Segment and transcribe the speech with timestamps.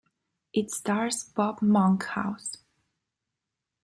[0.51, 2.57] It stars Bob Monkhouse.